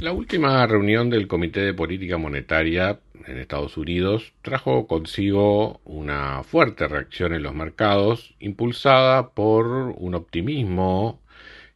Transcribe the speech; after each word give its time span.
La 0.00 0.12
última 0.12 0.66
reunión 0.66 1.10
del 1.10 1.28
Comité 1.28 1.60
de 1.60 1.74
Política 1.74 2.16
Monetaria 2.16 3.00
en 3.26 3.36
Estados 3.36 3.76
Unidos 3.76 4.32
trajo 4.40 4.86
consigo 4.86 5.82
una 5.84 6.42
fuerte 6.42 6.88
reacción 6.88 7.34
en 7.34 7.42
los 7.42 7.54
mercados, 7.54 8.34
impulsada 8.40 9.28
por 9.34 9.66
un 9.66 10.14
optimismo 10.14 11.20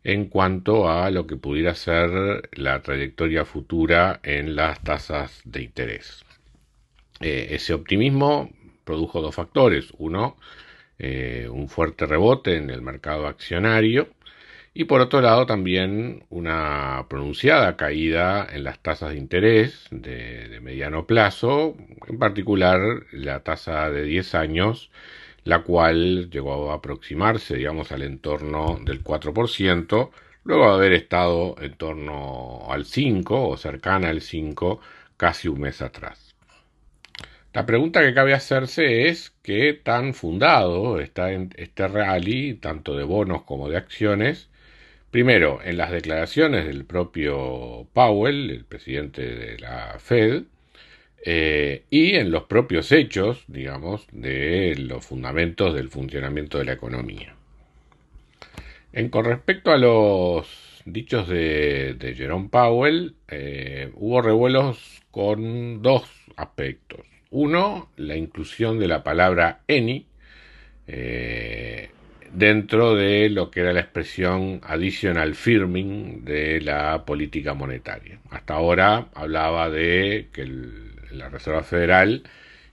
en 0.04 0.24
cuanto 0.24 0.88
a 0.88 1.10
lo 1.10 1.26
que 1.26 1.36
pudiera 1.36 1.74
ser 1.74 2.48
la 2.54 2.80
trayectoria 2.80 3.44
futura 3.44 4.20
en 4.22 4.56
las 4.56 4.82
tasas 4.82 5.42
de 5.44 5.62
interés. 5.62 6.24
Eh, 7.20 7.48
ese 7.50 7.74
optimismo 7.74 8.48
produjo 8.84 9.20
dos 9.20 9.34
factores. 9.34 9.92
Uno, 9.98 10.38
eh, 10.98 11.46
un 11.52 11.68
fuerte 11.68 12.06
rebote 12.06 12.56
en 12.56 12.70
el 12.70 12.80
mercado 12.80 13.26
accionario 13.26 14.08
y 14.74 14.84
por 14.84 15.00
otro 15.00 15.20
lado 15.20 15.46
también 15.46 16.24
una 16.30 17.06
pronunciada 17.08 17.76
caída 17.76 18.46
en 18.52 18.64
las 18.64 18.80
tasas 18.80 19.10
de 19.10 19.18
interés 19.18 19.86
de, 19.92 20.58
mediano 20.60 21.06
plazo, 21.06 21.76
en 22.08 22.18
particular 22.18 22.80
la 23.12 23.44
tasa 23.44 23.88
de 23.90 24.02
10 24.02 24.34
años, 24.34 24.90
la 25.44 25.62
cual 25.62 26.28
llegó 26.30 26.72
a 26.72 26.76
aproximarse, 26.76 27.56
digamos, 27.56 27.92
al 27.92 28.02
entorno 28.02 28.80
del 28.84 29.04
4%, 29.04 30.10
luego 30.42 30.68
de 30.68 30.74
haber 30.74 30.92
estado 30.92 31.54
en 31.60 31.74
torno 31.74 32.66
al 32.70 32.84
5 32.84 33.48
o 33.48 33.56
cercana 33.56 34.08
al 34.08 34.22
5 34.22 34.80
casi 35.16 35.48
un 35.48 35.60
mes 35.60 35.82
atrás. 35.82 36.34
La 37.52 37.66
pregunta 37.66 38.00
que 38.00 38.14
cabe 38.14 38.34
hacerse 38.34 39.08
es 39.08 39.32
qué 39.42 39.74
tan 39.74 40.14
fundado 40.14 40.98
está 40.98 41.30
este 41.30 41.86
rally, 41.86 42.54
tanto 42.54 42.96
de 42.96 43.04
bonos 43.04 43.42
como 43.42 43.68
de 43.68 43.76
acciones, 43.76 44.48
Primero, 45.14 45.60
en 45.62 45.76
las 45.76 45.92
declaraciones 45.92 46.66
del 46.66 46.84
propio 46.84 47.86
Powell, 47.92 48.50
el 48.50 48.64
presidente 48.64 49.22
de 49.22 49.56
la 49.60 49.96
Fed, 50.00 50.42
eh, 51.24 51.84
y 51.88 52.16
en 52.16 52.32
los 52.32 52.46
propios 52.46 52.90
hechos, 52.90 53.44
digamos, 53.46 54.08
de 54.10 54.74
los 54.76 55.06
fundamentos 55.06 55.72
del 55.72 55.88
funcionamiento 55.88 56.58
de 56.58 56.64
la 56.64 56.72
economía. 56.72 57.36
En, 58.92 59.08
con 59.08 59.24
respecto 59.26 59.70
a 59.70 59.78
los 59.78 60.82
dichos 60.84 61.28
de, 61.28 62.14
Jerome 62.16 62.48
Powell, 62.48 63.14
eh, 63.28 63.92
hubo 63.94 64.20
revuelos 64.20 65.04
con 65.12 65.80
dos 65.80 66.10
aspectos. 66.34 67.06
Uno, 67.30 67.88
la 67.96 68.16
inclusión 68.16 68.80
de 68.80 68.88
la 68.88 69.04
palabra 69.04 69.60
any, 69.68 70.06
eh, 70.88 71.90
dentro 72.34 72.94
de 72.96 73.30
lo 73.30 73.50
que 73.50 73.60
era 73.60 73.72
la 73.72 73.80
expresión 73.80 74.60
additional 74.64 75.34
firming 75.34 76.24
de 76.24 76.60
la 76.60 77.04
política 77.04 77.54
monetaria. 77.54 78.18
Hasta 78.30 78.54
ahora 78.54 79.08
hablaba 79.14 79.70
de 79.70 80.28
que 80.32 80.46
la 81.12 81.28
Reserva 81.28 81.62
Federal 81.62 82.24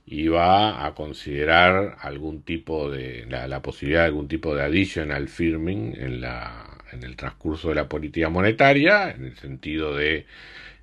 iba 0.06 0.86
a 0.86 0.96
considerar 0.96 1.98
algún 2.02 2.42
tipo 2.42 2.90
de 2.90 3.26
la, 3.30 3.62
posibilidad 3.62 4.02
de 4.02 4.08
algún 4.08 4.28
tipo 4.28 4.56
de 4.56 4.64
additional 4.64 5.28
firming 5.28 5.96
en 5.96 6.22
la 6.22 6.68
en 6.92 7.04
el 7.04 7.16
transcurso 7.16 7.70
de 7.70 7.76
la 7.76 7.88
política 7.88 8.30
monetaria 8.30 9.12
en 9.12 9.26
el 9.26 9.38
sentido 9.38 9.96
de 9.96 10.26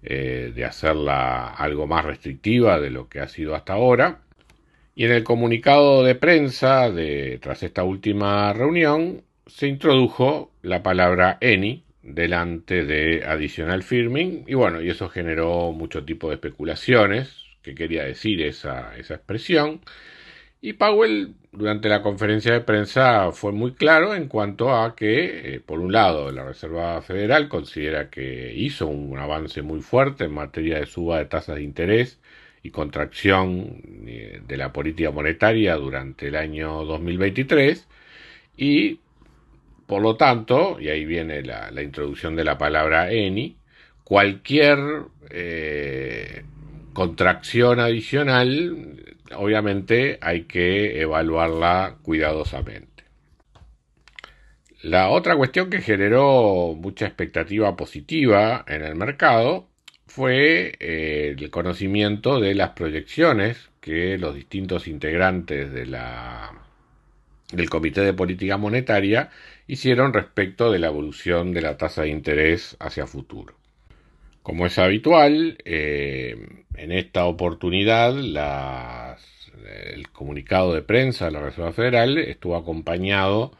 eh, 0.02 0.52
de 0.54 0.64
hacerla 0.64 1.48
algo 1.48 1.86
más 1.86 2.04
restrictiva 2.04 2.80
de 2.80 2.90
lo 2.90 3.08
que 3.08 3.20
ha 3.20 3.28
sido 3.28 3.54
hasta 3.54 3.74
ahora 3.74 4.20
y 4.98 5.04
en 5.04 5.12
el 5.12 5.22
comunicado 5.22 6.02
de 6.02 6.16
prensa 6.16 6.90
de, 6.90 7.38
tras 7.40 7.62
esta 7.62 7.84
última 7.84 8.52
reunión 8.52 9.22
se 9.46 9.68
introdujo 9.68 10.50
la 10.60 10.82
palabra 10.82 11.38
any 11.40 11.84
delante 12.02 12.84
de 12.84 13.24
adicional 13.24 13.84
firming 13.84 14.42
y 14.48 14.54
bueno, 14.54 14.82
y 14.82 14.90
eso 14.90 15.08
generó 15.08 15.70
mucho 15.70 16.04
tipo 16.04 16.28
de 16.28 16.34
especulaciones 16.34 17.44
que 17.62 17.76
quería 17.76 18.02
decir 18.02 18.42
esa, 18.42 18.96
esa 18.96 19.14
expresión. 19.14 19.82
Y 20.60 20.72
Powell 20.72 21.34
durante 21.52 21.88
la 21.88 22.02
conferencia 22.02 22.52
de 22.52 22.60
prensa 22.62 23.30
fue 23.30 23.52
muy 23.52 23.74
claro 23.74 24.16
en 24.16 24.26
cuanto 24.26 24.74
a 24.74 24.96
que, 24.96 25.54
eh, 25.54 25.60
por 25.60 25.78
un 25.78 25.92
lado, 25.92 26.32
la 26.32 26.44
Reserva 26.44 27.00
Federal 27.02 27.48
considera 27.48 28.10
que 28.10 28.52
hizo 28.52 28.88
un 28.88 29.16
avance 29.16 29.62
muy 29.62 29.80
fuerte 29.80 30.24
en 30.24 30.32
materia 30.34 30.80
de 30.80 30.86
suba 30.86 31.18
de 31.18 31.26
tasas 31.26 31.54
de 31.56 31.62
interés 31.62 32.18
y 32.62 32.70
contracción 32.70 33.82
eh, 34.06 34.40
de 34.46 34.56
la 34.56 34.72
política 34.72 35.10
monetaria 35.10 35.76
durante 35.76 36.28
el 36.28 36.36
año 36.36 36.84
2023 36.84 37.86
y 38.56 39.00
por 39.88 40.02
lo 40.02 40.16
tanto, 40.16 40.78
y 40.78 40.90
ahí 40.90 41.06
viene 41.06 41.42
la, 41.42 41.82
introducción 41.82 42.36
de 42.36 42.44
la 42.44 42.58
palabra 42.58 43.10
ENI, 43.10 43.56
cualquier 44.04 44.78
eh, 45.30 46.44
contracción 46.92 47.80
adicional, 47.80 49.02
obviamente 49.34 50.18
hay 50.20 50.42
que 50.42 51.00
evaluarla 51.00 51.96
cuidadosamente. 52.02 53.04
La 54.82 55.08
otra 55.08 55.36
cuestión 55.36 55.70
que 55.70 55.80
generó 55.80 56.74
mucha 56.76 57.06
expectativa 57.06 57.74
positiva 57.74 58.66
en 58.68 58.82
el 58.82 58.94
mercado 58.94 59.67
fue 60.08 60.72
eh, 60.80 61.36
el 61.38 61.50
conocimiento 61.50 62.40
de 62.40 62.54
las 62.54 62.70
proyecciones 62.70 63.68
que 63.80 64.18
los 64.18 64.34
distintos 64.34 64.88
integrantes 64.88 65.72
del 65.72 65.94
Comité 67.70 68.00
de 68.00 68.14
Política 68.14 68.56
Monetaria 68.56 69.30
hicieron 69.66 70.12
respecto 70.12 70.72
de 70.72 70.78
la 70.78 70.88
evolución 70.88 71.52
de 71.52 71.60
la 71.60 71.76
tasa 71.76 72.02
de 72.02 72.08
interés 72.08 72.76
hacia 72.80 73.06
futuro. 73.06 73.54
Como 74.42 74.66
es 74.66 74.78
habitual, 74.78 75.58
eh, 75.64 76.36
en 76.74 76.92
esta 76.92 77.26
oportunidad 77.26 78.16
el 78.18 80.08
comunicado 80.10 80.74
de 80.74 80.82
prensa 80.82 81.26
de 81.26 81.32
la 81.32 81.42
Reserva 81.42 81.72
Federal 81.72 82.16
estuvo 82.16 82.56
acompañado 82.56 83.52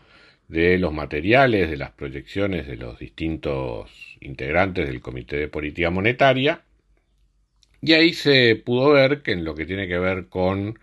de 0.48 0.78
los 0.78 0.92
materiales, 0.92 1.70
de 1.70 1.76
las 1.76 1.92
proyecciones 1.92 2.66
de 2.66 2.76
los 2.76 2.98
distintos 2.98 3.91
integrantes 4.20 4.88
del 4.88 5.00
Comité 5.00 5.36
de 5.36 5.48
Política 5.48 5.91
Monetaria. 5.91 6.62
Y 7.81 7.92
ahí 7.92 8.12
se 8.12 8.56
pudo 8.56 8.91
ver 8.91 9.22
que 9.22 9.32
en 9.32 9.44
lo 9.44 9.54
que 9.54 9.66
tiene 9.66 9.86
que 9.88 9.98
ver 9.98 10.28
con 10.28 10.78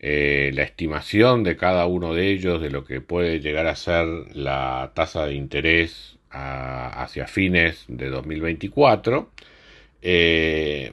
eh, 0.00 0.52
la 0.54 0.62
estimación 0.62 1.44
de 1.44 1.56
cada 1.56 1.86
uno 1.86 2.14
de 2.14 2.30
ellos 2.30 2.60
de 2.62 2.70
lo 2.70 2.84
que 2.84 3.00
puede 3.00 3.40
llegar 3.40 3.66
a 3.66 3.76
ser 3.76 4.06
la 4.36 4.92
tasa 4.94 5.26
de 5.26 5.34
interés 5.34 6.18
hacia 6.30 7.26
fines 7.26 7.84
de 7.88 8.10
2024, 8.10 9.30
eh, 10.02 10.92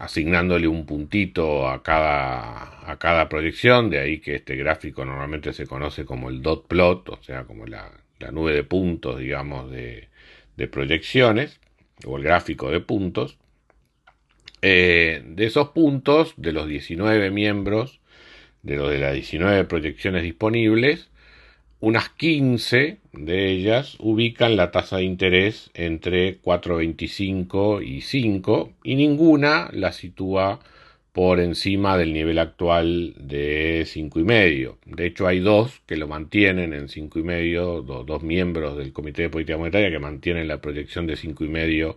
asignándole 0.00 0.66
un 0.66 0.86
puntito 0.86 1.68
a 1.68 1.82
cada, 1.82 2.90
a 2.90 2.98
cada 2.98 3.28
proyección, 3.28 3.90
de 3.90 3.98
ahí 3.98 4.18
que 4.18 4.36
este 4.36 4.56
gráfico 4.56 5.04
normalmente 5.04 5.52
se 5.52 5.66
conoce 5.66 6.06
como 6.06 6.30
el 6.30 6.40
dot 6.40 6.66
plot, 6.66 7.10
o 7.10 7.22
sea, 7.22 7.44
como 7.44 7.66
la, 7.66 7.92
nube 8.32 8.54
de 8.54 8.64
puntos, 8.64 9.18
digamos, 9.18 9.70
de, 9.70 10.08
proyecciones, 10.70 11.60
o 12.06 12.16
el 12.16 12.24
gráfico 12.24 12.70
de 12.70 12.80
puntos. 12.80 13.36
Eh, 14.62 15.22
de 15.26 15.46
esos 15.46 15.68
puntos, 15.68 16.32
de 16.38 16.52
los 16.52 16.66
19 16.66 17.30
miembros, 17.30 18.00
de 18.62 18.76
los 18.76 18.90
de 18.90 18.98
las 18.98 19.12
19 19.12 19.64
proyecciones 19.64 20.22
disponibles, 20.22 21.09
unas 21.80 22.10
15 22.10 22.98
de 23.12 23.50
ellas 23.50 23.96
ubican 24.00 24.56
la 24.56 24.70
tasa 24.70 24.98
de 24.98 25.04
interés 25.04 25.70
entre 25.74 26.40
4,25 26.42 27.82
y 27.84 28.02
5 28.02 28.72
y 28.84 28.94
ninguna 28.96 29.70
la 29.72 29.92
sitúa 29.92 30.60
por 31.12 31.40
encima 31.40 31.96
del 31.98 32.12
nivel 32.12 32.38
actual 32.38 33.14
de 33.18 33.82
5,5. 33.86 34.76
De 34.84 35.06
hecho, 35.06 35.26
hay 35.26 35.40
dos 35.40 35.80
que 35.86 35.96
lo 35.96 36.06
mantienen 36.06 36.72
en 36.72 36.88
5,5, 36.88 37.82
dos, 37.82 38.06
dos 38.06 38.22
miembros 38.22 38.76
del 38.76 38.92
Comité 38.92 39.22
de 39.22 39.30
Política 39.30 39.58
Monetaria 39.58 39.90
que 39.90 39.98
mantienen 39.98 40.48
la 40.48 40.60
proyección 40.60 41.06
de 41.06 41.16
5,5 41.16 41.96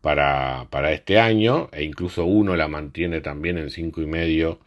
para, 0.00 0.66
para 0.70 0.92
este 0.92 1.20
año 1.20 1.68
e 1.72 1.84
incluso 1.84 2.24
uno 2.24 2.56
la 2.56 2.68
mantiene 2.68 3.20
también 3.20 3.58
en 3.58 3.68
5,5 3.68 4.58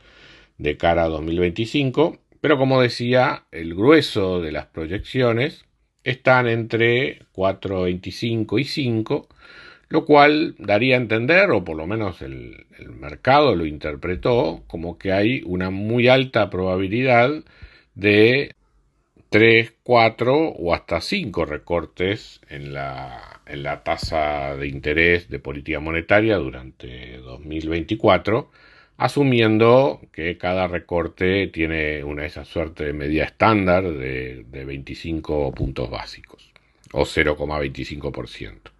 de 0.58 0.78
cara 0.78 1.04
a 1.04 1.10
2025 1.10 2.20
pero 2.44 2.58
como 2.58 2.82
decía, 2.82 3.46
el 3.54 3.74
grueso 3.74 4.42
de 4.42 4.52
las 4.52 4.66
proyecciones 4.66 5.64
están 6.04 6.46
entre 6.50 7.20
4,25 7.32 8.60
y 8.60 8.66
5, 8.66 9.30
lo 9.88 10.04
cual 10.04 10.54
daría 10.60 10.96
a 10.96 11.00
entender, 11.00 11.52
o 11.52 11.64
por 11.64 11.78
lo 11.78 11.88
menos 11.88 12.22
el, 12.22 12.66
mercado 13.00 13.56
lo 13.56 13.66
interpretó, 13.66 14.62
como 14.68 14.98
que 14.98 15.14
hay 15.14 15.42
una 15.46 15.70
muy 15.70 16.10
alta 16.10 16.50
probabilidad 16.50 17.32
de 17.96 18.54
3, 19.30 19.76
4 19.82 20.36
o 20.50 20.74
hasta 20.74 21.00
5 21.00 21.46
recortes 21.46 22.42
en 22.50 22.74
la 22.74 23.82
tasa 23.86 24.58
de 24.58 24.68
interés 24.68 25.30
de 25.30 25.40
política 25.40 25.80
monetaria 25.80 26.36
durante 26.36 27.20
2024 27.20 28.52
asumiendo 28.98 30.02
que 30.12 30.38
cada 30.38 30.68
recorte 30.68 31.48
tiene 31.48 32.04
una 32.04 32.26
esa 32.26 32.46
suerte 32.46 32.86
de 32.86 32.94
medida 32.94 33.26
estándar 33.26 33.84
de, 33.84 34.46
de 34.50 34.66
25 34.66 35.52
puntos 35.52 35.90
básicos 35.90 36.52
o 36.92 37.02
0,25%. 37.02 38.74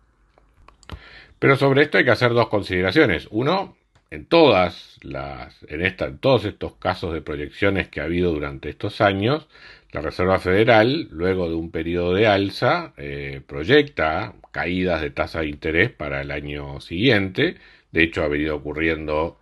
Pero 1.40 1.58
sobre 1.58 1.82
esto 1.82 1.98
hay 1.98 2.06
que 2.06 2.12
hacer 2.12 2.32
dos 2.32 2.48
consideraciones. 2.48 3.28
Uno, 3.32 3.76
en 4.12 4.26
todas 4.26 4.98
las, 5.02 5.58
en, 5.68 5.84
esta, 5.84 6.06
en 6.06 6.20
todos 6.20 6.46
estos 6.46 6.76
casos 6.76 7.14
de 7.14 7.22
proyecciones 7.22 7.90
que 7.90 8.00
ha 8.00 8.06
habido 8.06 8.32
durante 8.32 8.70
estos 8.70 9.02
años, 9.02 9.48
la 9.92 10.02
Reserva 10.02 10.40
Federal, 10.40 11.08
luego 11.12 11.50
de 11.50 11.56
un 11.56 11.72
periodo 11.72 12.14
de 12.14 12.28
alza, 12.28 12.94
eh, 12.98 13.42
proyecta 13.46 14.36
caídas 14.52 15.02
de 15.02 15.10
tasa 15.10 15.42
de 15.42 15.48
interés 15.50 15.90
para 15.92 16.22
el 16.22 16.32
año 16.32 16.80
siguiente. 16.80 17.58
De 17.92 18.04
hecho, 18.04 18.24
ha 18.24 18.28
venido 18.28 18.56
ocurriendo 18.56 19.40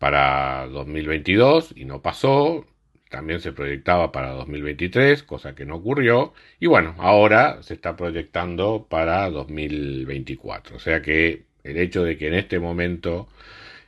para 0.00 0.66
2022 0.68 1.74
y 1.76 1.84
no 1.84 2.02
pasó. 2.02 2.66
También 3.10 3.40
se 3.40 3.52
proyectaba 3.52 4.12
para 4.12 4.30
2023, 4.32 5.22
cosa 5.24 5.54
que 5.54 5.66
no 5.66 5.76
ocurrió. 5.76 6.32
Y 6.58 6.66
bueno, 6.66 6.94
ahora 6.98 7.62
se 7.62 7.74
está 7.74 7.96
proyectando 7.96 8.86
para 8.88 9.28
2024. 9.30 10.76
O 10.76 10.78
sea 10.80 11.02
que 11.02 11.44
el 11.64 11.76
hecho 11.76 12.02
de 12.04 12.16
que 12.16 12.28
en 12.28 12.34
este 12.34 12.58
momento 12.58 13.28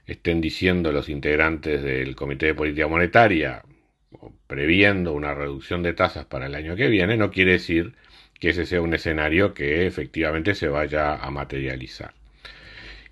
estén 0.07 0.41
diciendo 0.43 0.93
los 0.93 1.09
integrantes 1.09 1.83
del 1.83 2.15
Comité 2.15 2.47
de 2.47 2.55
Política 2.55 2.89
Monetaria, 2.89 3.63
previendo 4.47 5.15
una 5.15 5.35
reducción 5.35 5.83
de 5.83 5.95
tasas 5.95 6.27
para 6.27 6.47
el 6.47 6.55
año 6.55 6.77
que 6.77 6.89
viene, 6.89 7.17
no 7.17 7.31
quiere 7.31 7.53
decir 7.53 7.95
que 8.39 8.51
ese 8.51 8.67
sea 8.67 8.83
un 8.83 8.93
escenario 8.95 9.55
que 9.55 9.87
efectivamente 9.87 10.55
se 10.55 10.69
vaya 10.69 11.15
a 11.17 11.31
materializar. 11.31 12.13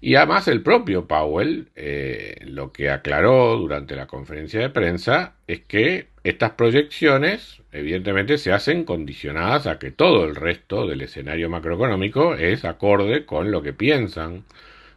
Y 0.01 0.15
además 0.15 0.49
el 0.49 0.63
propio 0.63 1.07
Powell 1.07 1.69
eh, 1.77 2.37
lo 2.47 2.73
que 2.73 2.91
aclaró 2.91 3.57
durante 3.57 3.97
la 3.97 4.07
conferencia 4.07 4.61
de 4.61 4.71
prensa 4.71 5.35
es 5.47 5.61
que 5.61 6.09
estas 6.25 6.53
proyecciones 6.53 7.63
evidentemente 7.73 8.39
se 8.39 8.53
hacen 8.53 8.85
condicionadas 8.85 9.67
a 9.67 9.79
que 9.79 9.91
todo 9.91 10.25
el 10.25 10.37
resto 10.37 10.87
del 10.87 11.03
escenario 11.03 11.51
macroeconómico 11.51 12.35
es 12.35 12.65
acorde 12.65 13.27
con 13.27 13.51
lo 13.51 13.63
que 13.63 13.75
piensan 13.75 14.45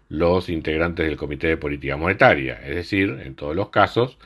los 0.10 0.50
integrantes 0.50 1.06
del 1.06 1.18
Comité 1.18 1.48
de 1.48 1.58
Política 1.58 1.98
Monetaria. 1.98 2.62
Es 2.64 2.76
decir, 2.76 3.20
en 3.26 3.36
todos 3.36 3.56
los 3.56 3.70
casos, 3.70 4.18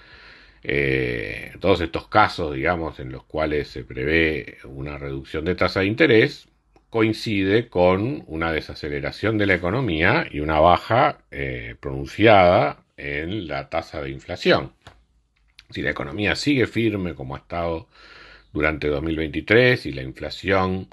eh, 0.63 1.53
todos 1.59 1.81
estos 1.81 2.07
casos, 2.07 2.55
digamos, 2.55 2.99
en 2.99 3.11
los 3.11 3.23
cuales 3.23 3.69
se 3.69 3.83
prevé 3.83 4.57
una 4.65 4.97
reducción 4.97 5.45
de 5.45 5.55
tasa 5.55 5.81
de 5.81 5.87
interés, 5.87 6.49
coincide 6.89 7.69
con 7.69 8.23
una 8.27 8.51
desaceleración 8.51 9.37
de 9.37 9.45
la 9.45 9.55
economía 9.55 10.27
y 10.29 10.39
una 10.39 10.59
baja 10.59 11.19
eh, 11.31 11.75
pronunciada 11.79 12.83
en 12.97 13.47
la 13.47 13.69
tasa 13.69 14.01
de 14.01 14.09
inflación. 14.09 14.73
Si 15.69 15.81
la 15.81 15.91
economía 15.91 16.35
sigue 16.35 16.67
firme 16.67 17.13
como 17.13 17.35
ha 17.35 17.39
estado 17.39 17.87
durante 18.53 18.87
2023 18.87 19.85
y 19.85 19.91
la 19.91 20.01
inflación 20.01 20.87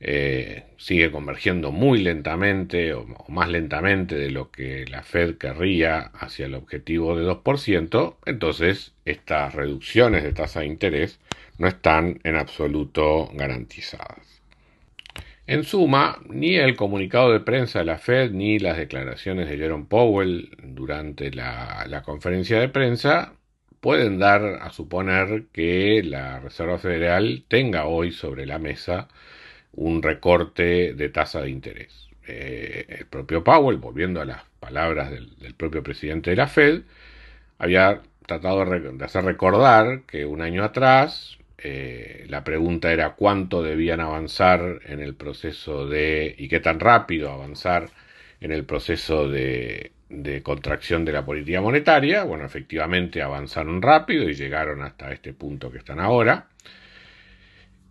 eh, 0.00 0.64
sigue 0.76 1.10
convergiendo 1.10 1.72
muy 1.72 2.02
lentamente 2.02 2.92
o, 2.92 3.02
o, 3.02 3.32
más 3.32 3.48
lentamente 3.48 4.16
de 4.16 4.30
lo 4.30 4.50
que 4.50 4.84
la 4.86 5.02
Fed 5.02 5.38
querría 5.38 6.00
hacia 6.14 6.46
el 6.46 6.54
objetivo 6.54 7.16
de 7.16 7.24
2%, 7.24 8.16
entonces 8.26 8.92
estas 9.04 9.54
reducciones 9.54 10.22
de 10.22 10.32
tasa 10.32 10.60
de 10.60 10.66
interés 10.66 11.20
no 11.58 11.68
están 11.68 12.20
en 12.24 12.36
absoluto 12.36 13.30
garantizadas. 13.32 14.23
En 15.46 15.64
suma, 15.64 16.18
ni 16.30 16.56
el 16.56 16.74
comunicado 16.74 17.30
de 17.32 17.40
prensa 17.40 17.80
de 17.80 17.84
la 17.84 17.98
Fed 17.98 18.30
ni 18.30 18.58
las 18.58 18.78
declaraciones 18.78 19.48
de 19.48 19.58
Jerome 19.58 19.84
Powell 19.86 20.56
durante 20.62 21.30
la, 21.30 22.02
conferencia 22.04 22.58
de 22.60 22.70
prensa 22.70 23.34
pueden 23.80 24.18
dar 24.18 24.42
a 24.62 24.70
suponer 24.70 25.44
que 25.52 26.02
la 26.02 26.40
Reserva 26.40 26.78
Federal 26.78 27.44
tenga 27.48 27.84
hoy 27.86 28.10
sobre 28.12 28.46
la 28.46 28.58
mesa 28.58 29.08
un 29.72 30.02
recorte 30.02 30.94
de 30.94 31.08
tasa 31.10 31.42
de 31.42 31.50
interés. 31.50 32.08
Eh, 32.26 32.86
el 32.88 33.06
propio 33.06 33.44
Powell, 33.44 33.76
volviendo 33.78 34.20
a 34.22 34.24
las 34.24 34.44
palabras 34.60 35.10
del, 35.10 35.36
del, 35.38 35.54
propio 35.54 35.82
presidente 35.82 36.30
de 36.30 36.36
la 36.36 36.48
Fed, 36.48 36.82
había 37.58 38.02
tratado 38.26 38.64
de 38.64 39.04
hacer 39.04 39.24
recordar 39.24 40.02
que 40.06 40.24
un 40.26 40.42
año 40.42 40.64
atrás 40.64 41.38
eh, 41.66 42.26
la 42.28 42.44
pregunta 42.44 42.92
era 42.92 43.14
cuánto 43.14 43.62
debían 43.62 44.00
avanzar 44.00 44.80
en 44.84 45.00
el 45.00 45.14
proceso 45.14 45.86
de 45.88 46.34
y 46.36 46.48
qué 46.48 46.60
tan 46.60 46.78
rápido 46.78 47.30
avanzar 47.30 47.88
en 48.40 48.52
el 48.52 48.64
proceso 48.66 49.30
de, 49.30 49.92
de, 50.10 50.42
contracción 50.42 51.06
de 51.06 51.12
la 51.12 51.24
política 51.24 51.62
monetaria. 51.62 52.24
Bueno, 52.24 52.44
efectivamente 52.44 53.22
avanzaron 53.22 53.80
rápido 53.80 54.28
y 54.28 54.34
llegaron 54.34 54.82
hasta 54.82 55.10
este 55.10 55.32
punto 55.32 55.72
que 55.72 55.78
están 55.78 56.00
ahora. 56.00 56.48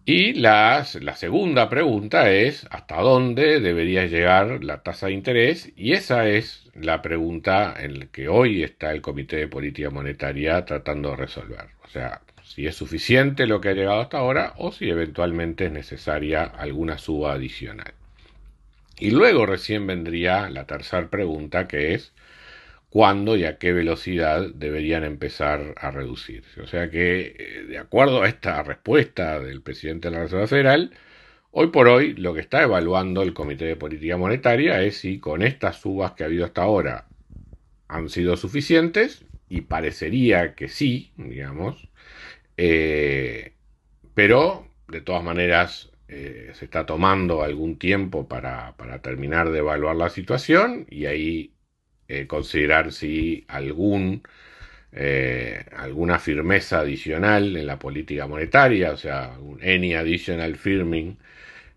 Y 0.06 0.34
las, 0.34 0.96
la 0.96 1.16
segunda 1.16 1.68
pregunta 1.68 2.30
es 2.30 2.68
hasta 2.70 3.02
dónde 3.02 3.60
debería 3.60 4.06
llegar 4.06 4.64
la 4.64 4.84
tasa 4.84 5.08
de 5.08 5.14
interés 5.14 5.72
y 5.76 5.94
esa 5.94 6.28
es 6.28 6.70
la 6.76 7.02
pregunta 7.02 7.74
en 7.80 8.00
la 8.00 8.06
que 8.08 8.28
hoy 8.28 8.62
está 8.62 8.92
el 8.92 9.02
Comité 9.02 9.38
de 9.38 9.48
Política 9.48 9.90
Monetaria 9.90 10.64
tratando 10.66 11.12
de 11.12 11.16
resolver. 11.16 11.70
O 11.86 11.88
sea, 11.88 12.22
si 12.44 12.68
es 12.68 12.76
suficiente 12.76 13.48
lo 13.48 13.62
que 13.62 13.70
ha 13.70 13.74
llegado 13.74 14.02
hasta 14.02 14.20
ahora 14.20 14.54
o 14.58 14.72
si 14.72 14.90
eventualmente 14.90 15.66
es 15.66 15.72
necesaria 15.72 16.44
alguna 16.44 16.98
suba 16.98 17.34
adicional. 17.34 17.94
Y 19.00 19.12
luego 19.12 19.46
recién 19.46 19.88
vendría 19.88 20.50
la 20.50 20.66
tercera 20.66 21.10
pregunta 21.10 21.68
que 21.68 21.94
es 21.94 22.14
cuándo 22.90 23.36
y 23.36 23.46
a 23.46 23.58
qué 23.58 23.74
velocidad 23.74 24.50
deberían 24.54 25.04
empezar 25.04 25.74
a 25.78 25.90
reducirse. 25.90 26.62
O 26.62 26.68
sea 26.68 26.92
que, 26.92 27.36
eh, 27.38 27.64
de 27.68 27.78
acuerdo 27.80 28.22
a 28.22 28.30
esta 28.30 28.62
respuesta 28.62 29.40
del 29.40 29.62
presidente 29.62 30.10
de 30.10 30.16
la 30.16 30.24
Reserva 30.24 30.48
Federal, 30.48 30.92
hoy 31.50 31.68
por 31.68 31.88
hoy 31.88 32.14
lo 32.14 32.36
que 32.36 32.42
está 32.42 32.62
evaluando 32.62 33.24
el 33.24 33.34
Comité 33.34 33.66
de 33.66 33.76
Política 33.76 34.16
Monetaria 34.18 34.84
es 34.84 34.98
si 34.98 35.20
con 35.20 35.42
estas 35.42 35.82
subas 35.82 36.12
que 36.12 36.24
ha 36.24 36.28
habido 36.28 36.46
hasta 36.46 36.62
ahora 36.62 37.08
han 37.88 38.10
sido 38.10 38.38
suficientes, 38.38 39.26
y 39.50 39.62
parecería 39.62 40.56
que 40.56 40.68
sí, 40.68 41.12
digamos, 41.16 41.88
eh, 42.58 43.54
pero, 44.14 44.68
de 44.88 45.02
todas 45.02 45.24
maneras, 45.24 45.92
eh, 46.08 46.52
se 46.54 46.66
está 46.66 46.86
tomando 46.86 47.44
algún 47.44 47.78
tiempo 47.80 48.28
para, 48.28 48.76
terminar 49.02 49.52
de 49.52 49.60
evaluar 49.60 49.96
la 49.96 50.10
situación 50.10 50.86
y 50.90 51.06
ahí 51.06 51.54
eh, 52.08 52.28
considerar 52.28 52.92
si 52.92 53.46
algún, 53.48 54.24
alguna 55.76 56.20
firmeza 56.20 56.82
adicional 56.82 57.58
en 57.58 57.66
la 57.66 57.80
política 57.80 58.28
monetaria, 58.28 58.92
o 58.92 58.98
sea, 58.98 59.38
un 59.40 59.60
any 59.64 59.96
additional 59.96 60.56
firming 60.56 61.18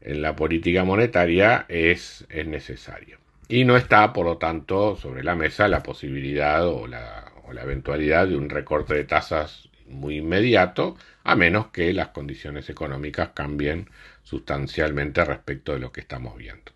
en 0.02 0.22
la 0.22 0.36
política 0.36 0.84
monetaria 0.84 1.66
es, 1.68 2.26
es 2.30 2.46
necesario. 2.46 3.18
Y 3.48 3.64
no 3.64 3.76
está, 3.76 4.12
por 4.12 4.26
lo 4.26 4.38
tanto, 4.38 4.96
sobre 4.96 5.22
la 5.24 5.34
mesa 5.34 5.68
la 5.68 5.82
posibilidad 5.82 6.66
o 6.66 6.86
la, 6.86 7.32
o 7.44 7.52
la 7.52 7.62
eventualidad 7.62 8.28
de 8.28 8.36
un 8.36 8.50
recorte 8.50 8.94
de 8.94 9.04
tasas 9.04 9.65
muy 9.88 10.18
inmediato, 10.18 10.96
a 11.24 11.36
menos 11.36 11.68
que 11.68 11.92
las 11.92 12.08
condiciones 12.08 12.68
económicas 12.70 13.30
cambien 13.34 13.88
sustancialmente 14.22 15.24
respecto 15.24 15.72
de 15.72 15.78
lo 15.78 15.92
que 15.92 16.00
estamos 16.00 16.36
viendo. 16.36 16.72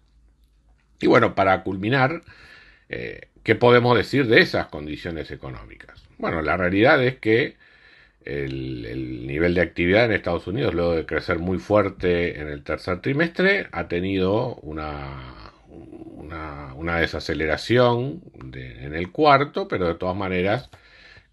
Y 1.00 1.06
bueno, 1.06 1.34
para 1.34 1.62
culminar, 1.62 2.22
eh, 2.88 3.28
¿qué 3.42 3.54
podemos 3.54 3.96
decir 3.96 4.26
de 4.26 4.40
esas 4.40 4.66
condiciones 4.66 5.30
económicas? 5.30 6.02
Bueno, 6.18 6.42
la 6.42 6.56
realidad 6.56 7.02
es 7.02 7.18
que 7.18 7.56
el, 8.24 8.84
el, 8.84 9.26
nivel 9.26 9.54
de 9.54 9.62
actividad 9.62 10.04
en 10.04 10.12
Estados 10.12 10.46
Unidos, 10.46 10.74
luego 10.74 10.94
de 10.94 11.06
crecer 11.06 11.38
muy 11.38 11.58
fuerte 11.58 12.40
en 12.40 12.48
el 12.48 12.62
tercer 12.62 13.00
trimestre, 13.00 13.68
ha 13.72 13.88
tenido 13.88 14.56
una, 14.56 15.52
una, 16.76 16.98
desaceleración 16.98 18.22
de, 18.34 18.84
en 18.84 18.94
el 18.94 19.10
cuarto, 19.10 19.68
pero 19.68 19.88
de 19.88 19.94
todas 19.94 20.16
maneras 20.16 20.70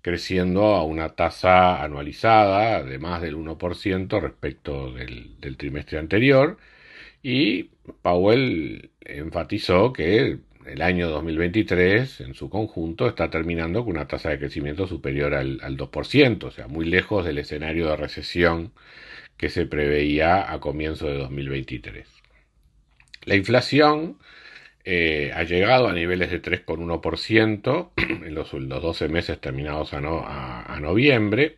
creciendo 0.07 0.67
a 0.75 0.85
una 0.85 1.09
tasa 1.09 1.83
anualizada 1.83 2.81
de 2.81 2.97
más 2.97 3.21
del 3.21 3.35
1% 3.35 4.21
respecto 4.21 4.93
del, 4.93 5.57
trimestre 5.57 5.99
anterior. 5.99 6.57
Y 7.21 7.71
Powell 8.01 8.91
enfatizó 9.01 9.91
que 9.91 10.37
el 10.65 10.81
año 10.81 11.09
2023 11.09 12.21
en 12.21 12.35
su 12.35 12.49
conjunto 12.49 13.05
está 13.05 13.29
terminando 13.29 13.83
con 13.83 13.97
una 13.97 14.07
tasa 14.07 14.29
de 14.29 14.39
crecimiento 14.39 14.87
superior 14.87 15.33
al, 15.33 15.59
al 15.61 15.75
2%, 15.75 16.43
o 16.45 16.51
sea, 16.51 16.69
muy 16.69 16.85
lejos 16.85 17.25
del 17.25 17.39
escenario 17.39 17.89
de 17.89 17.97
recesión 17.97 18.71
que 19.35 19.49
se 19.49 19.65
preveía 19.65 20.53
a 20.53 20.61
comienzo 20.61 21.07
de 21.07 21.17
2023. 21.17 22.07
La 23.25 23.35
inflación 23.35 24.19
eh, 24.89 25.33
ha 25.35 25.43
llegado 25.43 25.89
a 25.89 25.93
niveles 25.93 26.31
de 26.31 26.41
3,1% 26.41 27.89
en 28.25 28.33
los, 28.33 28.53
los, 28.53 28.81
12 28.81 29.09
meses 29.09 29.41
terminados 29.41 29.93
a, 29.93 30.79
noviembre. 30.79 31.57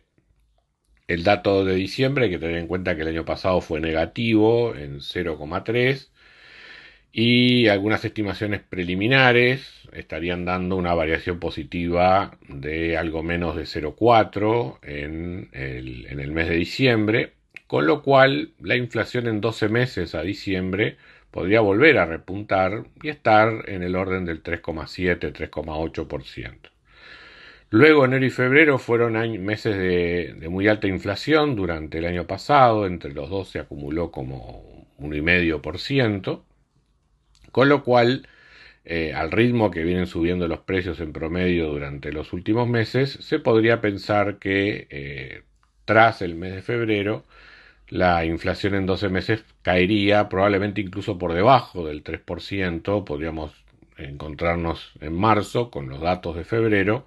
El 1.06 1.22
dato 1.22 1.64
de 1.64 1.76
diciembre 1.76 2.24
hay 2.24 2.30
que 2.32 2.40
tener 2.40 2.56
en 2.56 2.66
cuenta 2.66 2.96
que 2.96 3.02
el 3.02 3.08
año 3.08 3.24
pasado 3.24 3.60
fue 3.60 3.78
negativo 3.78 4.74
en 4.74 4.98
0,3 4.98 6.08
y 7.12 7.68
algunas 7.68 8.04
estimaciones 8.04 8.62
preliminares 8.62 9.88
estarían 9.92 10.44
dando 10.44 10.74
una 10.74 10.94
variación 10.94 11.38
positiva 11.38 12.36
de 12.48 12.96
algo 12.96 13.22
menos 13.22 13.54
de 13.54 13.62
0,4 13.62 14.78
en 14.82 15.50
el, 15.52 16.06
en 16.06 16.18
el 16.18 16.32
mes 16.32 16.48
de 16.48 16.56
diciembre, 16.56 17.34
con 17.68 17.86
lo 17.86 18.02
cual 18.02 18.54
la 18.58 18.74
inflación 18.74 19.28
en 19.28 19.40
12 19.40 19.68
meses 19.68 20.16
a 20.16 20.22
diciembre 20.22 20.96
podría 21.30 21.60
volver 21.60 21.98
a 21.98 22.06
repuntar 22.06 22.84
y 23.02 23.08
estar 23.08 23.68
en 23.68 23.82
el 23.82 23.96
orden 23.96 24.24
del 24.24 24.42
3,7-3,8%. 24.42 26.70
Luego 27.72 28.04
enero 28.04 28.26
y 28.26 28.30
febrero 28.30 28.78
fueron 28.78 29.12
meses 29.44 29.76
de, 29.76 30.48
muy 30.48 30.66
alta 30.66 30.88
inflación 30.88 31.54
durante 31.54 31.98
el 31.98 32.06
año 32.06 32.26
pasado, 32.26 32.84
entre 32.86 33.12
los 33.12 33.30
dos 33.30 33.48
se 33.50 33.60
acumuló 33.60 34.10
como 34.10 34.86
1,5%, 34.98 36.42
con 37.52 37.68
lo 37.68 37.84
cual 37.84 38.26
eh, 38.84 39.12
al 39.14 39.30
ritmo 39.30 39.70
que 39.70 39.84
vienen 39.84 40.06
subiendo 40.08 40.48
los 40.48 40.60
precios 40.60 40.98
en 41.00 41.12
promedio 41.12 41.68
durante 41.68 42.12
los 42.12 42.32
últimos 42.32 42.68
meses, 42.68 43.12
se 43.20 43.38
podría 43.38 43.80
pensar 43.80 44.38
que 44.38 44.88
eh, 44.90 45.42
tras 45.84 46.22
el 46.22 46.34
mes 46.34 46.54
de 46.54 46.62
febrero 46.62 47.24
la 47.90 48.24
inflación 48.24 48.74
en 48.74 48.86
12 48.86 49.08
meses 49.08 49.44
caería 49.62 50.28
probablemente 50.28 50.80
incluso 50.80 51.18
por 51.18 51.34
debajo 51.34 51.86
del 51.86 52.04
3%, 52.04 53.04
podríamos 53.04 53.52
encontrarnos 53.98 54.92
en 55.00 55.12
marzo 55.12 55.70
con 55.70 55.88
los 55.88 56.00
datos 56.00 56.36
de 56.36 56.44
febrero, 56.44 57.04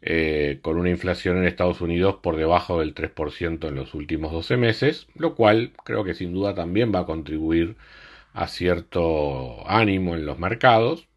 eh, 0.00 0.58
con 0.62 0.78
una 0.78 0.90
inflación 0.90 1.38
en 1.38 1.44
Estados 1.44 1.80
Unidos 1.80 2.16
por 2.22 2.36
debajo 2.36 2.80
del 2.80 2.94
3% 2.94 3.68
en 3.68 3.74
los 3.74 3.94
últimos 3.94 4.32
12 4.32 4.56
meses, 4.56 5.08
lo 5.16 5.34
cual 5.34 5.72
creo 5.84 6.04
que 6.04 6.14
sin 6.14 6.32
duda 6.32 6.54
también 6.54 6.92
va 6.94 7.00
a 7.00 7.06
contribuir 7.06 7.76
a 8.32 8.48
cierto 8.48 9.68
ánimo 9.68 10.14
en 10.14 10.26
los 10.26 10.38
mercados, 10.38 11.08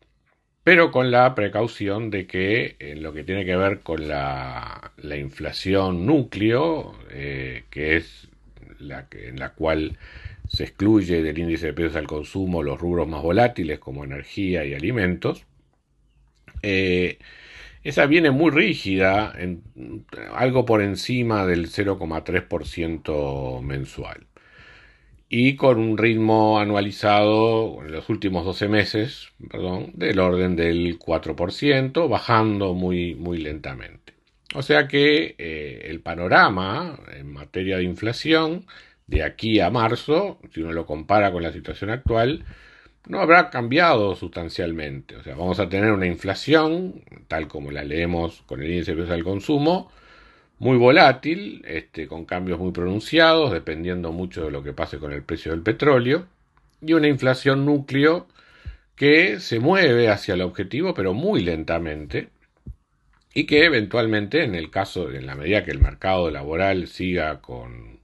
pero 0.63 0.91
con 0.91 1.11
la 1.11 1.35
precaución 1.35 2.09
de 2.09 2.27
que 2.27 2.75
en 2.79 3.03
lo 3.03 3.13
que 3.13 3.23
tiene 3.23 3.45
que 3.45 3.55
ver 3.55 3.81
con 3.81 4.07
la, 4.07 4.91
inflación 5.17 6.05
núcleo, 6.05 6.95
eh, 7.11 7.65
que 7.69 7.97
es 7.97 8.29
la 8.79 9.07
que, 9.07 9.29
en 9.29 9.39
la 9.39 9.53
cual 9.53 9.97
se 10.47 10.63
excluye 10.63 11.21
del 11.23 11.37
índice 11.37 11.67
de 11.67 11.73
precios 11.73 11.95
al 11.95 12.07
consumo 12.07 12.63
los 12.63 12.79
rubros 12.79 13.07
más 13.07 13.21
volátiles 13.21 13.79
como 13.79 14.03
energía 14.03 14.65
y 14.65 14.73
alimentos. 14.73 15.45
Eh, 16.61 17.19
esa 17.85 18.07
viene 18.07 18.31
muy 18.31 18.49
rígida, 18.49 19.31
en, 19.37 19.61
algo 20.33 20.65
por 20.65 20.81
encima 20.81 21.45
del 21.45 21.67
0,3% 21.67 23.61
mensual. 23.61 24.25
Y 25.29 25.55
con 25.55 25.77
un 25.79 25.95
ritmo 25.97 26.59
anualizado 26.59 27.83
en 27.85 27.91
los 27.91 28.09
últimos 28.09 28.43
12 28.43 28.67
meses, 28.69 29.29
del 29.93 30.19
orden 30.19 30.55
del 30.55 30.97
4%, 30.97 32.09
bajando 32.09 32.73
muy, 32.73 33.13
muy 33.13 33.37
lentamente. 33.37 34.14
O 34.55 34.61
sea 34.61 34.87
que 34.87 35.35
eh, 35.37 35.87
el 35.89 35.99
panorama 35.99 36.97
en 37.13 37.33
materia 37.33 37.77
de 37.77 37.83
inflación 37.83 38.65
de 39.05 39.23
aquí 39.23 39.59
a 39.59 39.69
marzo, 39.69 40.39
si 40.53 40.61
uno 40.61 40.71
lo 40.71 40.85
compara 40.85 41.31
con 41.31 41.43
la 41.43 41.51
situación 41.51 41.89
actual, 41.89 42.45
no 43.07 43.19
habrá 43.19 43.49
cambiado 43.49 44.15
sustancialmente. 44.15 45.17
O 45.17 45.23
sea, 45.23 45.35
vamos 45.35 45.59
a 45.59 45.67
tener 45.69 45.91
una 45.91 46.07
inflación, 46.07 47.03
tal 47.27 47.47
como 47.49 47.71
la 47.71 47.83
leemos 47.83 48.43
con 48.45 48.61
el 48.61 48.71
índice 48.71 48.91
de 48.91 48.97
precios 48.97 49.15
al 49.17 49.23
consumo, 49.25 49.91
muy 50.57 50.77
volátil, 50.77 51.61
este, 51.67 52.07
con 52.07 52.25
cambios 52.25 52.57
muy 52.59 52.71
pronunciados, 52.71 53.51
dependiendo 53.51 54.13
mucho 54.13 54.45
de 54.45 54.51
lo 54.51 54.63
que 54.63 54.73
pase 54.73 54.99
con 54.99 55.11
el 55.11 55.23
precio 55.23 55.51
del 55.51 55.61
petróleo, 55.63 56.27
y 56.81 56.93
una 56.93 57.09
inflación 57.09 57.65
núcleo 57.65 58.27
que 58.95 59.39
se 59.41 59.59
mueve 59.59 60.09
hacia 60.09 60.35
el 60.35 60.41
objetivo, 60.41 60.93
pero 60.93 61.13
muy 61.13 61.41
lentamente, 61.41 62.29
y 63.35 63.45
que 63.45 63.65
eventualmente, 63.65 64.43
en 64.43 64.55
el 64.55 64.71
caso, 64.71 65.11
en 65.11 65.25
la 65.27 65.35
medida 65.35 65.65
que 65.65 65.71
el 65.71 65.81
mercado 65.81 66.31
laboral 66.31 66.87
siga 66.87 67.41
con, 67.41 67.99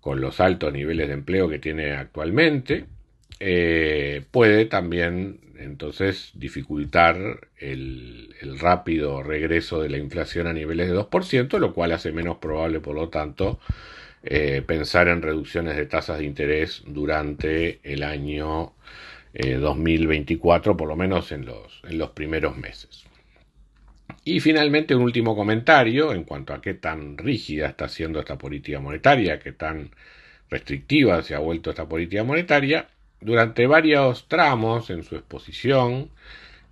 con 0.00 0.20
los 0.20 0.38
altos 0.38 0.72
niveles 0.72 1.08
de 1.08 1.14
empleo 1.14 1.48
que 1.48 1.58
tiene 1.58 1.92
actualmente, 1.92 2.84
eh, 3.40 4.22
puede 4.30 4.66
también 4.66 5.40
entonces 5.58 6.32
dificultar 6.34 7.48
el, 7.58 8.34
rápido 8.60 9.22
regreso 9.22 9.80
de 9.82 9.88
la 9.88 9.98
inflación 9.98 10.46
a 10.46 10.52
niveles 10.52 10.88
de 10.90 10.96
2%, 10.96 11.58
lo 11.58 11.72
cual 11.72 11.92
hace 11.92 12.12
menos 12.12 12.36
probable, 12.36 12.80
por 12.80 12.94
lo 12.94 13.08
tanto, 13.08 13.60
eh, 14.24 14.62
pensar 14.66 15.08
en 15.08 15.22
reducciones 15.22 15.76
de 15.76 15.86
tasas 15.86 16.18
de 16.18 16.24
interés 16.24 16.82
durante 16.86 17.80
el 17.82 18.02
año 18.02 18.74
2024, 19.32 20.72
eh, 20.72 20.76
por 20.76 20.88
lo 20.88 20.96
menos 20.96 21.32
en 21.32 21.46
los, 21.46 21.80
en 21.88 21.96
los 21.96 22.10
primeros 22.10 22.58
meses. 22.58 23.09
Y 24.24 24.40
finalmente 24.40 24.94
un 24.94 25.02
último 25.02 25.36
comentario 25.36 26.12
en 26.12 26.24
cuanto 26.24 26.54
a 26.54 26.60
qué 26.60 26.74
tan 26.74 27.18
rígida 27.18 27.66
está 27.68 27.88
siendo 27.88 28.20
esta 28.20 28.38
política 28.38 28.80
monetaria, 28.80 29.38
qué 29.40 29.52
tan 29.52 29.90
restrictiva 30.50 31.22
se 31.22 31.34
ha 31.34 31.38
vuelto 31.38 31.70
esta 31.70 31.88
política 31.88 32.24
monetaria. 32.24 32.88
Durante 33.20 33.66
varios 33.66 34.28
tramos 34.28 34.90
en 34.90 35.04
su 35.04 35.16
exposición, 35.16 36.10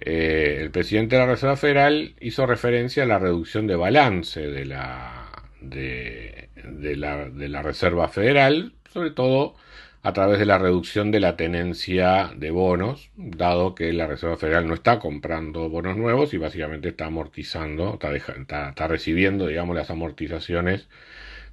eh, 0.01 0.59
el 0.61 0.71
presidente 0.71 1.17
de 1.17 1.23
la 1.23 1.29
Reserva 1.33 1.57
Federal 1.57 2.15
hizo 2.21 2.47
referencia 2.47 3.03
a 3.03 3.07
la 3.07 3.19
reducción 3.19 3.67
de 3.67 3.77
balance 3.77 4.41
de 4.41 4.65
la, 4.65 5.29
de, 5.61 6.49
la, 6.97 7.29
de 7.29 7.49
la 7.49 7.63
Reserva 7.63 8.09
Federal, 8.09 8.73
sobre 8.93 9.11
todo 9.11 9.57
a 10.03 10.13
través 10.13 10.39
de 10.39 10.47
la 10.47 10.59
reducción 10.59 11.11
de 11.11 11.21
la 11.21 11.37
tenencia 11.37 12.33
de 12.37 12.51
bonos, 12.51 13.11
dado 13.17 13.75
que 13.75 13.93
la 13.93 14.07
Reserva 14.07 14.37
Federal 14.37 14.67
no 14.69 14.75
está 14.75 14.99
comprando 15.01 15.69
bonos 15.69 15.97
nuevos 15.97 16.33
y 16.35 16.39
básicamente 16.39 16.91
está 16.91 17.07
amortizando, 17.07 17.99
está, 18.01 18.89
recibiendo, 18.89 19.47
digamos, 19.47 19.75
las 19.77 19.91
amortizaciones 19.91 20.89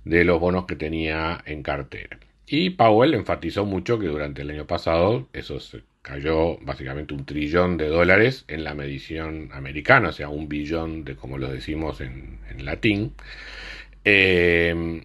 de 0.04 0.24
los 0.26 0.40
bonos 0.40 0.66
que 0.66 0.76
tenía 0.76 1.42
en 1.46 1.64
cartera. 1.64 2.20
Y 2.48 2.72
Powell 2.72 3.16
enfatizó 3.16 3.66
mucho 3.66 3.98
que 4.00 4.08
durante 4.08 4.44
el 4.44 4.52
año 4.52 4.68
pasado 4.68 5.28
eso 5.34 5.60
se 5.60 5.84
cayó 6.04 6.58
básicamente 6.60 7.16
un 7.16 7.26
trillón 7.26 7.78
de 7.78 7.88
dólares 7.88 8.46
en 8.48 8.64
la 8.64 8.76
medición 8.76 9.50
americana, 9.54 10.10
o 10.10 10.12
sea, 10.12 10.30
un 10.30 10.48
billón 10.48 11.04
de 11.04 11.16
como 11.16 11.40
lo 11.40 11.48
decimos 11.50 12.02
en, 12.02 12.40
en 12.50 12.66
latín. 12.66 13.16
Eh, 14.04 15.02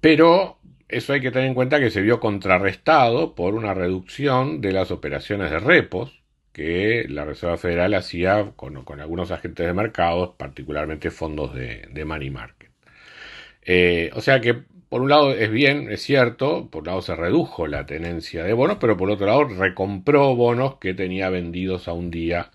pero 0.00 0.57
eso 0.88 1.12
hay 1.12 1.20
que 1.20 1.30
tener 1.30 1.48
en 1.48 1.54
cuenta 1.54 1.80
que 1.80 1.90
se 1.90 2.02
vio 2.02 2.20
contrarrestado 2.20 3.34
por 3.34 3.54
una 3.54 3.74
reducción 3.74 4.60
de 4.60 4.72
las 4.72 4.90
operaciones 4.90 5.50
de 5.50 5.58
repos 5.58 6.22
que 6.52 7.06
la 7.08 7.24
Reserva 7.24 7.58
Federal 7.58 7.94
hacía 7.94 8.52
con, 8.56 8.76
algunos 9.00 9.30
agentes 9.30 9.66
de 9.66 9.74
mercado, 9.74 10.34
particularmente 10.36 11.10
fondos 11.10 11.54
de, 11.54 12.04
money 12.04 12.30
market. 12.30 12.70
Eh, 13.62 14.10
o 14.14 14.20
sea 14.22 14.40
que 14.40 14.54
por 14.88 15.02
un 15.02 15.10
lado 15.10 15.32
es 15.32 15.50
bien, 15.50 15.90
es 15.92 16.02
cierto, 16.02 16.68
por 16.70 16.82
un 16.82 16.86
lado 16.86 17.02
se 17.02 17.14
redujo 17.14 17.66
la 17.66 17.86
tenencia 17.86 18.44
de 18.44 18.54
bonos, 18.54 18.78
pero 18.80 18.96
por 18.96 19.10
otro 19.10 19.26
lado 19.26 19.44
recompró 19.44 20.34
bonos 20.34 20.76
que 20.76 20.94
tenía 20.94 21.28
vendidos 21.30 21.88
a 21.88 21.92
un 21.92 22.10
día 22.10 22.50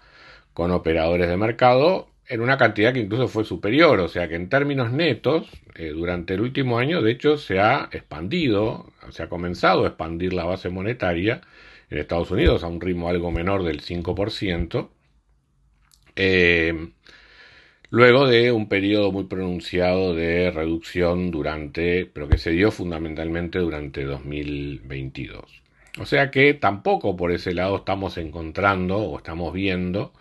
con 0.53 0.71
operadores 0.71 1.29
de 1.29 1.37
mercado 1.37 2.07
en 2.27 2.41
una 2.41 2.57
cantidad 2.57 2.93
que 2.93 3.01
incluso 3.01 3.27
fue 3.27 3.43
superior, 3.43 3.99
o 3.99 4.07
sea 4.07 4.27
que 4.27 4.35
en 4.35 4.49
términos 4.49 4.91
netos, 4.91 5.47
eh, 5.75 5.89
durante 5.89 6.35
el 6.35 6.41
último 6.41 6.77
año, 6.77 7.01
de 7.01 7.11
hecho, 7.11 7.37
se 7.37 7.59
ha 7.59 7.89
expandido, 7.91 8.91
se 9.09 9.23
ha 9.23 9.29
comenzado 9.29 9.83
a 9.83 9.87
expandir 9.87 10.33
la 10.33 10.45
base 10.45 10.69
monetaria 10.69 11.41
en 11.89 11.97
Estados 11.99 12.31
Unidos 12.31 12.63
a 12.63 12.67
un 12.67 12.81
ritmo 12.81 13.09
algo 13.09 13.31
menor 13.31 13.63
del 13.63 13.81
5%, 13.81 14.89
eh, 16.15 16.89
luego 17.89 18.27
de 18.27 18.51
un 18.51 18.69
periodo 18.69 19.11
muy 19.11 19.25
pronunciado 19.25 20.15
de 20.15 20.51
reducción 20.51 21.29
durante, 21.31 22.05
pero 22.05 22.29
que 22.29 22.37
se 22.37 22.51
dio 22.51 22.71
fundamentalmente 22.71 23.59
durante 23.59 24.03
2022. 24.05 25.63
O 25.99 26.05
sea 26.05 26.31
que 26.31 26.55
tampoco 26.55 27.15
por 27.15 27.31
ese 27.31 27.53
lado 27.53 27.77
estamos 27.77 28.17
encontrando 28.17 28.97
o 28.97 29.17
estamos 29.17 29.53
viendo 29.53 30.13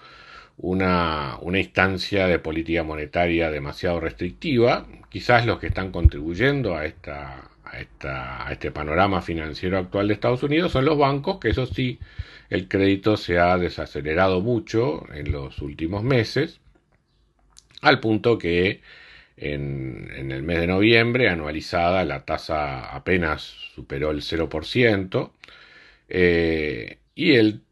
una, 0.63 1.39
instancia 1.59 2.27
de 2.27 2.39
política 2.39 2.83
monetaria 2.85 3.51
demasiado 3.51 4.01
restrictiva. 4.01 4.87
Quizás 5.11 5.45
los 5.45 5.59
que 5.59 5.67
están 5.67 5.93
contribuyendo 5.93 6.77
a 6.77 6.87
este 6.87 8.71
panorama 8.71 9.21
financiero 9.23 9.79
actual 9.79 10.09
de 10.09 10.15
Estados 10.15 10.43
Unidos 10.43 10.73
son 10.73 10.85
los 10.85 10.97
bancos, 10.97 11.39
que 11.39 11.51
eso 11.51 11.67
sí, 11.67 11.99
el 12.49 12.69
crédito 12.69 13.17
se 13.17 13.39
ha 13.39 13.59
desacelerado 13.59 14.41
mucho 14.41 15.05
en 15.13 15.33
los 15.33 15.61
últimos 15.61 16.03
meses, 16.05 16.61
al 17.83 17.99
punto 18.01 18.39
que 18.39 18.81
en, 19.37 20.31
el 20.31 20.43
mes 20.43 20.61
de 20.61 20.67
noviembre, 20.69 21.29
anualizada, 21.29 22.05
la 22.05 22.25
tasa 22.25 22.95
apenas 22.95 23.43
superó 23.75 24.11
el 24.13 24.21
0%, 24.21 25.33
eh, 26.09 26.99
y, 27.15 27.33
el, 27.35 27.63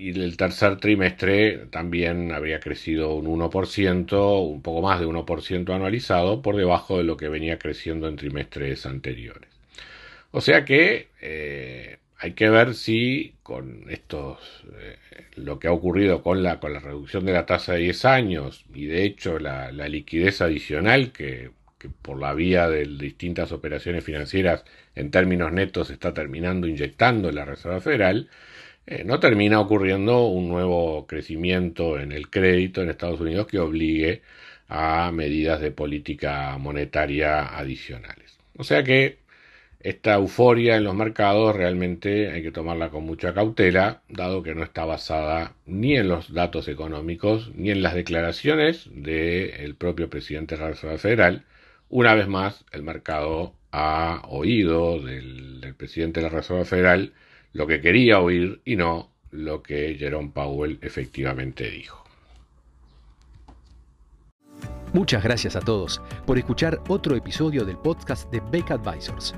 y 0.00 0.18
el 0.18 0.36
tercer 0.38 0.78
trimestre 0.78 1.66
también 1.70 2.32
habría 2.32 2.58
crecido 2.58 3.14
un 3.14 3.26
1%, 3.26 4.48
un 4.48 4.62
poco 4.62 4.80
más 4.80 4.98
de 4.98 5.06
1% 5.06 5.74
anualizado, 5.74 6.40
por 6.40 6.56
debajo 6.56 6.96
de 6.96 7.04
lo 7.04 7.18
que 7.18 7.28
venía 7.28 7.58
creciendo 7.58 8.08
en 8.08 8.16
trimestres 8.16 8.86
anteriores. 8.86 9.50
O 10.30 10.40
sea 10.40 10.64
que 10.64 11.08
eh, 11.20 11.98
hay 12.18 12.32
que 12.32 12.48
ver 12.48 12.74
si 12.74 13.34
con 13.42 13.84
estos, 13.90 14.38
eh, 14.78 14.96
lo 15.36 15.58
que 15.58 15.68
ha 15.68 15.72
ocurrido 15.72 16.22
con 16.22 16.42
la, 16.42 16.60
con 16.60 16.72
la 16.72 16.80
reducción 16.80 17.26
de 17.26 17.32
la 17.32 17.44
tasa 17.46 17.74
de 17.74 17.80
10 17.80 18.04
años 18.06 18.64
y 18.74 18.86
de 18.86 19.04
hecho 19.04 19.38
la, 19.38 19.70
liquidez 19.70 20.40
adicional 20.40 21.12
que, 21.12 21.50
por 22.02 22.20
la 22.20 22.34
vía 22.34 22.68
de 22.68 22.84
distintas 22.86 23.52
operaciones 23.52 24.04
financieras 24.04 24.64
en 24.94 25.10
términos 25.10 25.52
netos 25.52 25.90
está 25.90 26.14
terminando 26.14 26.66
inyectando 26.66 27.32
la 27.32 27.44
Reserva 27.44 27.80
Federal, 27.80 28.28
eh, 28.90 29.04
no 29.04 29.20
termina 29.20 29.60
ocurriendo 29.60 30.26
un 30.26 30.48
nuevo 30.48 31.06
crecimiento 31.06 31.98
en 31.98 32.10
el 32.10 32.28
crédito 32.28 32.82
en 32.82 32.90
Estados 32.90 33.20
Unidos 33.20 33.46
que 33.46 33.60
obligue 33.60 34.22
a 34.68 35.12
medidas 35.12 35.60
de 35.60 35.70
política 35.70 36.58
monetaria 36.58 37.56
adicionales. 37.56 38.38
O 38.56 38.64
sea 38.64 38.82
que 38.84 39.20
esta 39.80 40.14
euforia 40.14 40.76
en 40.76 40.84
los 40.84 40.94
mercados 40.96 41.54
realmente 41.56 42.30
hay 42.32 42.42
que 42.42 42.50
tomarla 42.50 42.90
con 42.90 43.04
mucha 43.04 43.32
cautela, 43.32 44.02
dado 44.08 44.42
que 44.42 44.54
no 44.56 44.64
está 44.64 44.84
basada 44.84 45.54
ni 45.66 45.96
en 45.96 46.08
los 46.08 46.34
datos 46.34 46.66
económicos 46.68 47.52
ni 47.54 47.70
en 47.70 47.82
las 47.82 47.94
declaraciones 47.94 48.88
del 48.92 49.76
propio 49.76 50.10
presidente 50.10 50.56
de 50.56 50.62
la 50.62 50.70
Reserva 50.70 50.98
Federal. 50.98 51.44
Una 51.88 52.14
vez 52.14 52.26
más, 52.28 52.64
el 52.72 52.82
mercado 52.82 53.54
ha 53.70 54.22
oído 54.28 55.00
del, 55.00 55.60
del 55.60 55.74
presidente 55.76 56.20
de 56.20 56.28
la 56.28 56.34
Reserva 56.34 56.64
Federal 56.64 57.12
lo 57.52 57.66
que 57.66 57.80
quería 57.80 58.20
oír 58.20 58.60
y 58.64 58.76
no 58.76 59.10
lo 59.30 59.62
que 59.62 59.96
Jerome 59.98 60.30
Powell 60.32 60.78
efectivamente 60.82 61.70
dijo. 61.70 62.04
Muchas 64.92 65.22
gracias 65.22 65.54
a 65.54 65.60
todos 65.60 66.02
por 66.26 66.36
escuchar 66.36 66.80
otro 66.88 67.14
episodio 67.14 67.64
del 67.64 67.76
podcast 67.78 68.30
de 68.32 68.40
Beck 68.50 68.72
Advisors. 68.72 69.34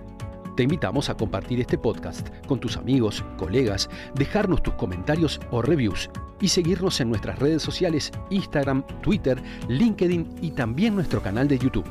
Te 0.57 0.63
invitamos 0.63 1.09
a 1.09 1.17
compartir 1.17 1.61
este 1.61 1.79
podcast 1.79 2.29
con 2.47 2.61
tus 2.61 2.77
amigos, 2.77 3.25
colegas, 3.39 3.89
dejarnos 4.15 4.63
tus 4.63 4.75
comentarios 4.75 5.41
o 5.51 5.63
reviews 5.63 6.11
y 6.41 6.49
seguirnos 6.49 7.01
en 7.01 7.09
nuestras 7.09 7.39
redes 7.39 7.63
sociales 7.63 8.13
Instagram, 8.31 8.83
Twitter, 9.03 9.39
LinkedIn 9.69 10.37
y 10.43 10.51
también 10.51 10.95
nuestro 10.95 11.23
canal 11.23 11.49
de 11.49 11.59
YouTube. 11.59 11.87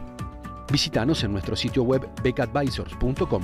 Visítanos 0.71 1.23
en 1.23 1.31
nuestro 1.31 1.55
sitio 1.55 1.83
web 1.83 2.07
becadvisors.com 2.23 3.43